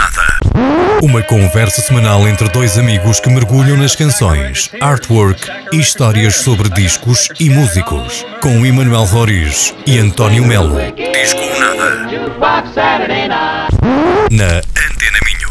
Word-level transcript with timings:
Nada. 0.00 0.40
Uma 1.02 1.22
conversa 1.22 1.82
semanal 1.82 2.26
entre 2.26 2.48
dois 2.48 2.78
amigos 2.78 3.20
que 3.20 3.28
mergulham 3.28 3.76
nas 3.76 3.94
canções, 3.94 4.70
artwork 4.80 5.46
e 5.72 5.76
histórias 5.78 6.36
sobre 6.36 6.70
discos 6.70 7.28
e 7.38 7.50
músicos. 7.50 8.24
Com 8.42 8.64
Emanuel 8.64 9.04
Roriz 9.04 9.74
e 9.86 9.98
António 9.98 10.46
Melo. 10.46 10.76
Disco 10.96 11.40
ou 11.42 11.60
Nada. 11.60 12.10
Na 14.30 14.46
Antena 14.56 15.18
Minho. 15.26 15.50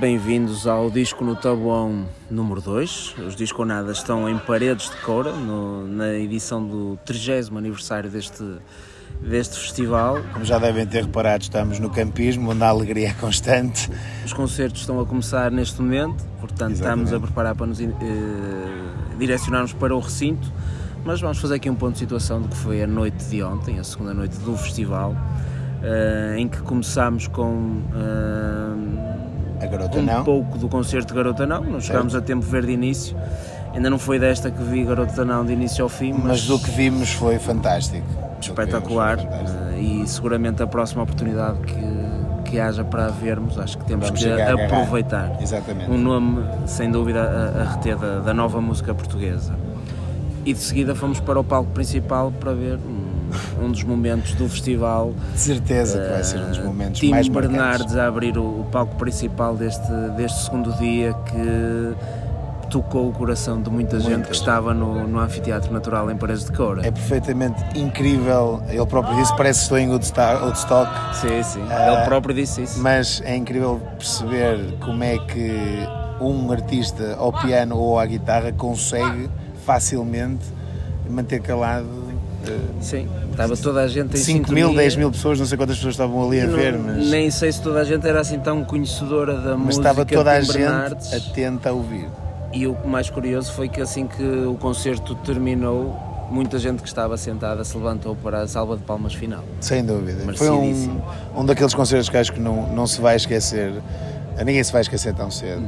Bem-vindos 0.00 0.66
ao 0.66 0.90
Disco 0.90 1.22
no 1.24 1.36
Tabuão 1.36 2.08
número 2.30 2.62
2. 2.62 3.16
Os 3.26 3.36
Disconadas 3.36 3.98
estão 3.98 4.26
em 4.30 4.38
Paredes 4.38 4.88
de 4.88 4.96
Coura, 4.96 5.32
no- 5.32 5.86
na 5.86 6.14
edição 6.14 6.66
do 6.66 6.98
30 7.04 7.54
aniversário 7.56 8.08
deste, 8.10 8.42
deste 9.20 9.58
festival. 9.58 10.18
Como 10.32 10.44
já 10.44 10.58
devem 10.58 10.86
ter 10.86 11.02
reparado, 11.04 11.42
estamos 11.42 11.78
no 11.78 11.90
campismo, 11.90 12.50
onde 12.50 12.62
a 12.62 12.68
alegria 12.68 13.08
é 13.08 13.12
constante. 13.14 13.90
Os 14.24 14.32
concertos 14.32 14.80
estão 14.82 15.00
a 15.00 15.06
começar 15.06 15.50
neste 15.50 15.80
momento, 15.80 16.24
portanto 16.40 16.72
Exatamente. 16.72 17.04
estamos 17.06 17.12
a 17.12 17.20
preparar 17.20 17.54
para 17.54 17.66
nos 17.66 17.80
eh, 17.80 17.86
direcionarmos 19.18 19.72
para 19.72 19.94
o 19.94 20.00
recinto, 20.00 20.52
mas 21.04 21.20
vamos 21.20 21.38
fazer 21.38 21.54
aqui 21.56 21.70
um 21.70 21.74
ponto 21.74 21.92
de 21.94 21.98
situação 22.00 22.40
do 22.42 22.48
que 22.48 22.56
foi 22.56 22.82
a 22.82 22.86
noite 22.86 23.24
de 23.26 23.42
ontem, 23.42 23.78
a 23.78 23.84
segunda 23.84 24.12
noite 24.14 24.36
do 24.38 24.56
festival, 24.56 25.14
eh, 25.82 26.36
em 26.38 26.48
que 26.48 26.58
começámos 26.62 27.26
com 27.26 27.80
eh, 27.94 29.64
A 29.64 29.66
garota 29.66 29.98
um 29.98 30.02
não. 30.02 30.24
pouco 30.24 30.58
do 30.58 30.68
concerto 30.68 31.08
de 31.08 31.14
Garota 31.14 31.46
Não, 31.46 31.62
não 31.62 31.80
chegámos 31.80 32.14
a 32.14 32.20
tempo 32.20 32.44
de 32.44 32.50
ver 32.50 32.66
de 32.66 32.72
início, 32.72 33.16
ainda 33.74 33.90
não 33.90 33.98
foi 33.98 34.18
desta 34.18 34.50
que 34.50 34.62
vi 34.62 34.84
Garota 34.84 35.24
Não 35.24 35.44
de 35.44 35.52
início 35.52 35.82
ao 35.82 35.88
fim, 35.88 36.12
mas, 36.12 36.24
Mas 36.24 36.46
do 36.46 36.58
que 36.58 36.70
vimos 36.70 37.12
foi 37.12 37.38
fantástico. 37.38 38.06
Espetacular 38.40 39.18
foi 39.18 39.26
fantástico. 39.26 39.62
eh, 39.74 39.80
e 39.80 40.08
seguramente 40.08 40.62
a 40.62 40.66
próxima 40.66 41.02
oportunidade 41.02 41.58
que, 41.60 42.50
que 42.50 42.60
haja 42.60 42.84
para 42.84 43.08
vermos, 43.08 43.58
acho 43.58 43.78
que 43.78 43.84
temos 43.84 44.06
Vamos 44.06 44.22
que 44.22 44.30
aproveitar. 44.40 45.36
Exatamente. 45.40 45.90
Um 45.90 45.98
nome, 45.98 46.44
sem 46.66 46.90
dúvida, 46.90 47.20
a, 47.22 47.62
a 47.62 47.74
reter 47.74 47.96
da, 47.96 48.20
da 48.20 48.34
nova 48.34 48.60
música 48.60 48.94
portuguesa. 48.94 49.52
E 50.44 50.52
de 50.52 50.60
seguida 50.60 50.94
fomos 50.94 51.20
para 51.20 51.40
o 51.40 51.44
palco 51.44 51.70
principal 51.70 52.30
para 52.38 52.52
ver 52.52 52.78
um, 52.78 53.70
dos 53.70 53.82
momentos 53.82 54.34
do 54.34 54.46
festival. 54.46 55.14
De 55.32 55.40
certeza 55.40 55.98
que 55.98 56.08
vai 56.10 56.22
ser 56.22 56.38
um 56.38 56.48
dos 56.50 56.58
momentos 56.58 57.00
Tim 57.00 57.08
mais 57.10 57.28
marcantes. 57.30 57.56
Bernardes 57.56 57.96
a 57.96 58.06
abrir 58.06 58.36
o, 58.36 58.42
o 58.60 58.68
palco 58.70 58.94
principal 58.96 59.56
deste, 59.56 59.90
deste 60.18 60.44
segundo 60.44 60.70
dia 60.74 61.14
que 61.14 61.94
tocou 62.74 63.08
o 63.08 63.12
coração 63.12 63.62
de 63.62 63.70
muita, 63.70 64.00
gente 64.00 64.08
Muita 64.08 64.22
que 64.22 64.32
gente. 64.32 64.40
estava 64.40 64.74
no, 64.74 65.06
no 65.06 65.20
Anfiteatro 65.20 65.72
Natural 65.72 66.10
em 66.10 66.16
Paredes 66.16 66.44
de 66.44 66.50
Coura. 66.50 66.84
É 66.84 66.90
perfeitamente 66.90 67.62
incrível. 67.78 68.60
Ele 68.68 68.84
próprio 68.86 69.14
disse 69.14 69.36
parece 69.36 69.60
que 69.60 69.62
estou 69.66 69.78
em 69.78 69.88
Woodstock, 69.90 70.90
Sim, 71.14 71.40
sim. 71.44 71.64
Ah, 71.70 71.92
Ele 71.98 72.04
próprio 72.04 72.34
disse 72.34 72.62
isso. 72.62 72.80
mas 72.80 73.22
é 73.24 73.36
incrível 73.36 73.80
perceber 73.96 74.58
como 74.84 75.04
é 75.04 75.16
que 75.18 75.86
um 76.20 76.50
artista 76.50 77.14
ao 77.16 77.32
piano 77.32 77.76
ou 77.78 77.96
à 77.96 78.04
guitarra 78.06 78.50
consegue 78.52 79.30
facilmente 79.64 80.44
manter 81.08 81.40
calado 81.40 81.86
eh, 82.48 82.58
Sim, 82.80 83.08
estava 83.30 83.56
toda 83.56 83.82
a 83.82 83.86
gente 83.88 84.14
em 84.14 84.20
5 84.20 84.52
mil, 84.52 84.66
sintonia. 84.66 84.82
10 84.82 84.96
mil 84.96 85.10
pessoas, 85.12 85.38
não 85.38 85.46
sei 85.46 85.56
quantas 85.56 85.76
pessoas 85.76 85.94
estavam 85.94 86.26
ali 86.26 86.40
a 86.40 86.46
Não- 86.46 86.56
ver, 86.56 86.76
mas, 86.76 87.06
Nem 87.08 87.30
sei 87.30 87.52
se 87.52 87.62
toda 87.62 87.78
a 87.78 87.84
gente 87.84 88.04
era 88.06 88.20
assim 88.20 88.38
tão 88.40 88.64
conhecedora 88.64 89.34
da 89.34 89.56
mas 89.56 89.76
música 89.76 89.88
estava 89.90 90.04
toda 90.04 90.32
a 90.32 90.40
gente 90.40 90.52
Bernardes. 90.58 91.12
atenta 91.14 91.68
a 91.68 91.72
ouvir. 91.72 92.08
E 92.54 92.68
o 92.68 92.76
mais 92.86 93.10
curioso 93.10 93.52
foi 93.52 93.68
que 93.68 93.80
assim 93.80 94.06
que 94.06 94.22
o 94.22 94.54
concerto 94.54 95.16
terminou, 95.16 95.98
muita 96.30 96.56
gente 96.56 96.82
que 96.82 96.88
estava 96.88 97.16
sentada 97.16 97.64
se 97.64 97.76
levantou 97.76 98.14
para 98.14 98.42
a 98.42 98.48
salva 98.48 98.76
de 98.76 98.84
palmas 98.84 99.12
final. 99.12 99.42
Sem 99.60 99.84
dúvida. 99.84 100.32
Foi 100.34 100.50
um, 100.50 101.00
um 101.36 101.44
daqueles 101.44 101.74
concertos 101.74 102.08
que 102.08 102.16
acho 102.16 102.32
que 102.32 102.38
não, 102.38 102.72
não 102.72 102.86
se 102.86 103.00
vai 103.00 103.16
esquecer, 103.16 103.82
a 104.38 104.44
ninguém 104.44 104.62
se 104.62 104.72
vai 104.72 104.82
esquecer 104.82 105.12
tão 105.14 105.32
cedo. 105.32 105.66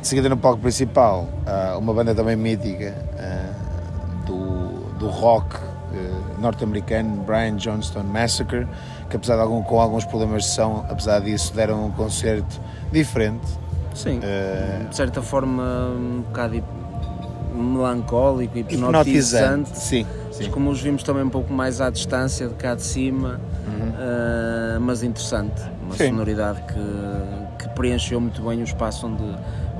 De 0.00 0.06
seguida 0.06 0.28
no 0.28 0.36
palco 0.36 0.60
principal, 0.60 1.28
há 1.44 1.76
uma 1.76 1.92
banda 1.92 2.14
também 2.14 2.36
mítica 2.36 2.94
ah, 3.18 4.24
do, 4.24 4.96
do 4.96 5.08
rock 5.08 5.56
eh, 5.92 6.40
norte-americano, 6.40 7.24
Brian 7.24 7.56
Johnston 7.56 8.04
Massacre, 8.04 8.64
que 9.10 9.16
apesar 9.16 9.34
de 9.34 9.42
algum, 9.42 9.60
com 9.64 9.80
alguns 9.80 10.04
problemas 10.04 10.44
de 10.44 10.50
som, 10.50 10.86
apesar 10.88 11.20
disso 11.20 11.52
deram 11.52 11.86
um 11.86 11.90
concerto 11.90 12.60
diferente. 12.92 13.44
Sim, 13.98 14.20
Eh, 14.22 14.86
de 14.88 14.94
certa 14.96 15.20
forma 15.20 15.62
um 15.96 16.22
bocado 16.22 16.62
melancólico, 17.54 18.56
hipnotizante. 18.58 19.10
hipnotizante. 19.10 19.78
Sim, 19.78 20.06
Mas 20.26 20.36
sim. 20.36 20.50
como 20.50 20.70
os 20.70 20.80
vimos 20.80 21.02
também 21.02 21.24
um 21.24 21.28
pouco 21.28 21.52
mais 21.52 21.80
à 21.80 21.90
distância, 21.90 22.46
de 22.48 22.54
cá 22.54 22.74
de 22.74 22.82
cima, 22.82 23.40
ah, 23.98 24.78
mas 24.80 25.02
interessante. 25.02 25.60
Uma 25.82 25.90
Uhum. 25.90 25.96
Sim. 25.96 26.08
sonoridade 26.10 26.60
que, 26.62 27.62
que 27.64 27.68
preencheu 27.74 28.20
muito 28.20 28.40
bem 28.42 28.60
o 28.60 28.64
espaço 28.64 29.06
onde, 29.06 29.24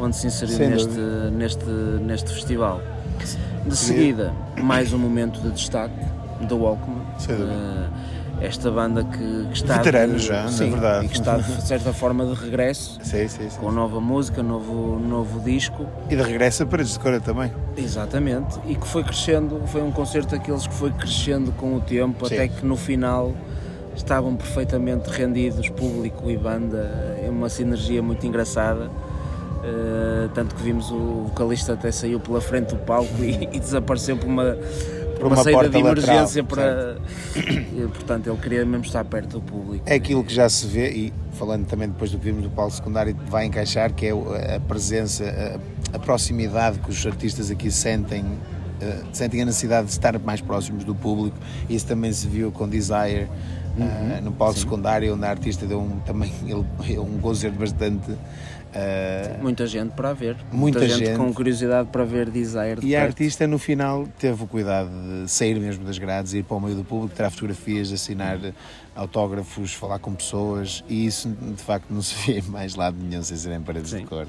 onde 0.01 0.17
se 0.17 0.27
inseriu 0.27 0.57
Sem 0.57 0.69
neste, 0.71 0.89
dúvida. 0.89 1.31
neste, 1.31 1.65
neste 2.03 2.33
festival. 2.33 2.81
De 3.67 3.77
seguida, 3.77 4.33
mais 4.63 4.93
um 4.93 4.99
momento 4.99 5.41
de 5.41 5.51
destaque 5.51 5.95
do 6.49 6.57
Walkman. 6.59 7.03
Sem 7.19 7.37
dúvida. 7.37 7.53
Ah, 7.55 7.89
esta 8.41 8.71
banda 8.71 9.03
que, 9.05 9.47
que 9.49 9.55
está. 9.55 9.79
Veteranos 9.79 10.23
de, 10.23 10.29
já, 10.29 10.43
na 10.45 10.49
sim, 10.49 10.71
verdade. 10.71 11.07
E 11.07 11.09
que 11.09 11.15
está 11.17 11.37
de 11.39 11.67
certa 11.67 11.93
forma 11.93 12.25
de 12.27 12.35
regresso, 12.35 12.99
Sim, 13.03 13.27
sim, 13.29 13.51
sim. 13.51 13.59
com 13.61 13.71
nova 13.73 14.01
música, 14.01 14.43
novo, 14.43 14.99
novo 14.99 15.41
disco. 15.41 15.87
E 16.09 16.17
de 16.17 16.23
regresso 16.23 16.63
a 16.63 16.67
Paredes 16.67 16.93
de 16.93 16.99
Cora 17.01 17.21
também. 17.21 17.53
Exatamente, 17.77 18.59
e 18.67 18.75
que 18.75 18.87
foi 18.87 19.03
crescendo, 19.05 19.61
foi 19.67 19.83
um 19.83 19.91
concerto 19.91 20.37
daqueles 20.37 20.67
que 20.67 20.75
foi 20.75 20.91
crescendo 20.93 21.51
com 21.53 21.75
o 21.75 21.81
tempo, 21.81 22.27
Sim. 22.29 22.35
até 22.35 22.49
que 22.49 22.65
no 22.65 22.77
final 22.77 23.33
estavam 23.97 24.37
perfeitamente 24.37 25.09
rendidos, 25.11 25.69
público 25.71 26.31
e 26.31 26.37
banda, 26.37 27.17
é 27.25 27.29
uma 27.29 27.49
sinergia 27.49 28.01
muito 28.03 28.25
engraçada. 28.27 28.89
eh, 29.65 30.29
tanto 30.35 30.55
que 30.55 30.63
vimos 30.63 30.89
o 30.93 31.25
vocalista 31.29 31.73
até 31.73 31.91
saiu 31.91 32.21
pela 32.21 32.41
frente 32.41 32.69
do 32.75 32.77
palco 32.77 33.13
e, 33.21 33.49
e 33.53 33.59
desapareceu 33.59 34.17
por 34.17 34.27
uma, 34.29 34.57
por 35.19 35.27
uma, 35.27 35.37
uma 35.37 35.43
saída 35.43 35.59
porta 35.59 35.71
de 35.71 35.79
emergência 35.79 36.43
lateral, 36.43 36.47
para. 36.47 36.99
E, 37.79 37.87
portanto, 37.89 38.29
ele 38.29 38.37
queria 38.39 38.65
mesmo 38.65 38.85
estar 38.85 39.05
perto 39.05 39.39
do 39.39 39.41
público. 39.41 39.85
É 39.87 39.95
aquilo 39.95 40.25
que 40.25 40.35
já 40.35 40.49
se 40.49 40.67
vê, 40.67 40.91
e 40.91 41.13
falando 41.33 41.67
também 41.67 41.89
depois 41.89 42.11
do 42.11 42.19
que 42.19 42.25
vimos 42.25 42.43
do 42.43 42.51
palco 42.51 42.73
secundário, 42.73 43.17
vai 43.29 43.45
encaixar, 43.45 43.93
que 43.93 44.07
é 44.07 44.57
a 44.57 44.61
presença, 44.61 45.25
a, 45.93 45.97
a 45.97 45.99
proximidade 45.99 46.79
que 46.81 46.91
os 46.91 47.07
artistas 47.07 47.51
aqui 47.51 47.71
sentem, 47.71 48.25
sentem 49.13 49.43
a 49.43 49.45
necessidade 49.45 49.87
de 49.87 49.93
estar 49.93 50.19
mais 50.19 50.41
próximos 50.41 50.85
do 50.85 50.95
público. 50.95 51.37
Isso 51.69 51.87
também 51.87 52.13
se 52.13 52.27
viu 52.27 52.51
com 52.53 52.69
Desire, 52.69 53.29
eh, 53.79 54.21
no 54.23 54.33
palco 54.33 54.59
secundário, 54.59 55.15
onde 55.15 55.25
a 55.25 55.31
artista 55.31 55.67
deu 55.67 55.81
um, 55.81 55.99
também 56.01 56.33
ele- 56.47 56.99
um 56.99 57.19
concerto 57.19 57.59
bastante. 57.59 58.13
eh, 58.75 59.39
Muita 59.41 59.67
gente 59.67 59.93
para 59.95 60.13
ver, 60.13 60.37
Muita 60.53 60.87
gente, 60.89 61.07
gente. 61.07 61.17
com 61.17 61.33
curiosidade 61.33 61.89
para 61.91 62.05
ver 62.05 62.29
Desire. 62.31 62.81
de 62.81 62.87
E 62.89 62.95
a 62.97 63.01
perto. 63.01 63.11
artista 63.13 63.47
no 63.47 63.59
final 63.59 64.07
teve 64.19 64.43
o 64.43 64.47
cuidado 64.47 64.91
de 65.25 65.31
sair 65.31 65.59
mesmo 65.59 65.85
das 65.85 65.99
grades, 65.99 66.35
ir 66.35 66.45
para 66.45 66.57
o 66.57 66.61
meio 66.61 66.77
do 66.77 66.85
público, 66.85 67.15
tirar 67.17 67.31
fotografias, 67.31 67.91
assinar 67.93 68.39
autógrafos, 68.95 69.73
falar 69.73 69.99
com 69.99 70.13
pessoas 70.15 70.85
e 70.89 71.07
isso 71.07 71.29
de 71.29 71.63
facto 71.63 71.87
não 71.91 72.03
se 72.03 72.15
vê 72.27 72.43
mais 72.51 72.75
lado 72.75 72.97
nenhum 73.01 73.23
sem 73.23 73.37
serem 73.37 73.61
paredes 73.61 73.91
Sim. 73.91 73.99
de 74.01 74.05
cor. 74.05 74.27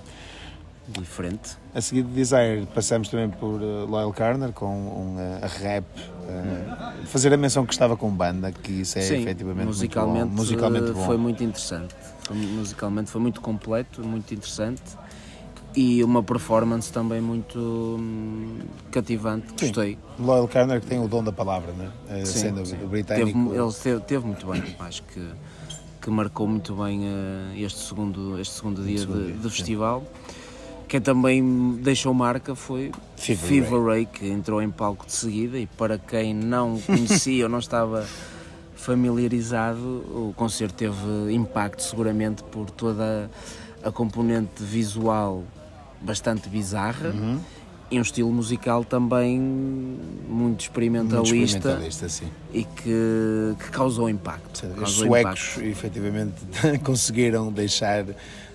Diferente. 0.92 1.58
A 1.74 1.82
seguir 1.82 2.02
de 2.04 2.10
Desire 2.10 2.68
passamos 2.74 3.10
também 3.10 3.30
por 3.30 3.62
uh, 3.62 3.86
Loyal 3.86 4.12
Carner 4.12 4.52
com 4.52 4.66
um 4.76 5.16
uh, 5.18 5.44
a 5.44 5.48
rap, 5.48 5.86
uh, 5.86 7.06
fazer 7.06 7.32
a 7.34 7.38
menção 7.38 7.66
que 7.66 7.74
estava 7.74 7.96
com 7.96 8.10
banda, 8.10 8.52
que 8.52 8.72
isso 8.72 8.98
é 8.98 9.02
Sim, 9.02 9.22
efetivamente 9.22 9.68
musicalmente, 9.68 10.26
muito 10.26 10.32
bom. 10.32 10.42
musicalmente 10.42 10.90
eh, 10.90 10.94
bom. 10.94 11.06
foi 11.06 11.18
muito 11.18 11.44
interessante. 11.44 11.94
Foi- 12.24 12.36
musicalmente 12.36 13.12
foi 13.12 13.22
muito 13.22 13.40
completo, 13.40 14.04
muito 14.06 14.34
interessante 14.34 14.82
e 15.76 16.04
uma 16.04 16.24
performance 16.24 16.92
também 16.92 17.22
muito 17.22 17.60
hum, 17.60 18.58
cativante. 18.92 19.48
Sim. 19.58 19.68
Gostei. 19.68 19.98
Loyal 20.18 20.48
Carner 20.48 20.82
que 20.82 20.88
tem 20.88 21.00
o 21.00 21.08
dom 21.08 21.24
da 21.24 21.32
palavra, 21.32 21.72
né? 21.74 21.90
Uh, 22.10 22.26
Sim, 22.26 22.50
dúvida. 22.54 22.66
sim. 22.80 22.88
Britânico. 22.88 23.50
Teve, 23.50 23.62
ele 23.62 23.74
teve, 23.74 24.00
teve 24.02 24.26
muito 24.26 24.48
bem, 24.48 24.64
acho 24.80 25.04
que, 25.04 25.24
que 26.02 26.10
marcou 26.10 26.48
muito 26.48 26.74
bem 26.76 27.02
eh, 27.06 27.60
este 27.62 27.80
segundo, 27.80 28.40
este 28.40 28.56
segundo 28.56 28.84
dia 28.84 29.00
segundo 29.00 29.20
de, 29.20 29.26
dia, 29.34 29.36
de 29.36 29.50
sim. 29.52 29.64
Quem 30.90 31.00
também 31.00 31.78
deixou 31.84 32.14
marca 32.14 32.56
foi 32.56 32.92
Fever 33.16 33.46
Fever 33.48 33.82
Ray, 33.86 34.06
que 34.08 34.28
entrou 34.28 34.62
em 34.62 34.70
palco 34.72 35.06
de 35.06 35.14
seguida 35.14 35.58
e 35.58 35.66
para 35.68 35.98
quem 36.00 36.34
não 36.34 36.80
conhecia 36.82 37.44
ou 37.46 37.50
não 37.50 37.60
estava 37.60 38.06
familiarizado, 38.76 39.80
o 39.80 40.34
concerto 40.36 40.74
teve 40.74 41.32
impacto 41.34 41.82
seguramente 41.84 42.44
por 42.44 42.70
toda 42.72 43.30
a 43.84 43.92
componente 43.92 44.64
visual 44.64 45.44
bastante 46.02 46.50
bizarra 46.50 47.10
Uhum. 47.10 47.40
e 47.92 48.00
um 48.00 48.02
estilo 48.02 48.32
musical 48.32 48.84
também 48.84 49.40
muito 49.40 50.30
Muito 50.30 50.62
experimentalista, 50.62 51.36
experimentalista, 51.58 52.10
sim. 52.10 52.28
e 52.54 52.64
que, 52.64 53.56
que 53.60 53.70
causou 53.72 54.10
impacto. 54.10 54.66
Os 54.66 54.76
Causou 54.80 55.08
suecos, 55.08 55.50
impacto. 55.58 55.62
efetivamente, 55.66 56.36
conseguiram 56.84 57.52
deixar 57.52 58.06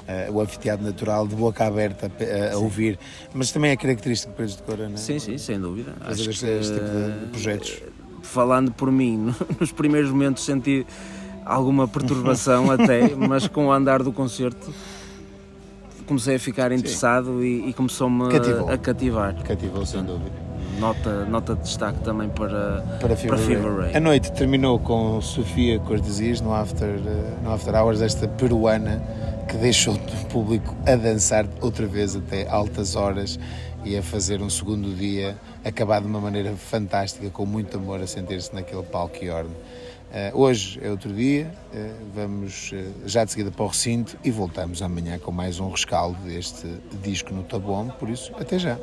eh, 0.08 0.28
o 0.30 0.40
anfiteatro 0.40 0.84
natural 0.84 1.26
de 1.26 1.34
boca 1.34 1.64
aberta 1.66 2.10
a, 2.50 2.54
a 2.54 2.58
ouvir, 2.58 2.98
mas 3.32 3.50
também 3.52 3.70
é 3.70 3.76
característico 3.76 4.32
Paredes 4.34 4.56
de 4.56 4.62
Cora, 4.62 4.88
não 4.88 4.94
é? 4.94 4.98
Sim, 4.98 5.18
sim, 5.18 5.38
sem 5.38 5.58
dúvida. 5.60 5.92
Fazer 6.00 6.20
Acho 6.22 6.30
este, 6.30 6.46
este 6.46 6.72
tipo 6.74 6.84
de 6.86 7.26
projetos. 7.30 7.82
falando 8.22 8.72
por 8.72 8.90
mim, 8.92 9.16
no- 9.32 9.34
nos 9.60 9.72
primeiros 9.72 10.10
momentos 10.10 10.44
senti 10.44 10.86
alguma 11.44 11.86
perturbação 11.88 12.70
até, 12.72 13.14
mas 13.14 13.46
com 13.48 13.66
o 13.66 13.72
andar 13.72 14.02
do 14.02 14.12
concerto 14.12 14.72
comecei 16.06 16.36
a 16.36 16.38
ficar 16.38 16.70
interessado 16.72 17.42
e, 17.42 17.68
e 17.68 17.72
começou-me 17.72 18.24
a 18.70 18.76
cativar. 18.78 19.34
Cativou, 19.42 19.86
sem 19.86 20.02
dúvida. 20.02 20.44
Nota, 20.78 21.24
nota 21.24 21.54
de 21.54 21.62
destaque 21.62 22.00
também 22.00 22.28
para, 22.28 22.82
para, 23.00 23.14
Fever, 23.16 23.28
para 23.36 23.38
Fever 23.46 23.76
Ray. 23.76 23.96
A 23.96 24.00
noite 24.00 24.32
terminou 24.32 24.78
com 24.78 25.20
Sofia 25.22 25.78
Cortesias 25.78 26.40
no 26.40 26.52
After, 26.52 26.88
eh, 26.88 27.34
no 27.42 27.52
after 27.52 27.74
Hours, 27.74 28.02
esta 28.02 28.26
peruana 28.26 29.00
que 29.54 29.58
deixou 29.58 29.94
o 29.94 30.24
público 30.26 30.74
a 30.84 30.96
dançar 30.96 31.46
outra 31.60 31.86
vez 31.86 32.16
até 32.16 32.48
altas 32.48 32.96
horas 32.96 33.38
e 33.84 33.96
a 33.96 34.02
fazer 34.02 34.42
um 34.42 34.50
segundo 34.50 34.92
dia 34.96 35.38
acabado 35.64 36.02
de 36.02 36.08
uma 36.08 36.20
maneira 36.20 36.56
fantástica, 36.56 37.30
com 37.30 37.46
muito 37.46 37.76
amor 37.76 38.00
a 38.00 38.06
sentir-se 38.06 38.52
naquele 38.52 38.82
palco 38.82 39.24
Yorn. 39.24 39.48
Uh, 39.48 40.36
hoje 40.36 40.80
é 40.82 40.90
outro 40.90 41.12
dia, 41.12 41.54
uh, 41.72 41.94
vamos 42.12 42.72
uh, 42.72 43.08
já 43.08 43.24
de 43.24 43.30
seguida 43.30 43.52
para 43.52 43.64
o 43.64 43.68
recinto 43.68 44.18
e 44.24 44.30
voltamos 44.32 44.82
amanhã 44.82 45.20
com 45.20 45.30
mais 45.30 45.60
um 45.60 45.70
rescaldo 45.70 46.18
deste 46.24 46.66
disco 47.00 47.32
no 47.32 47.44
Tabom, 47.44 47.90
por 47.90 48.10
isso, 48.10 48.32
até 48.36 48.58
já. 48.58 48.76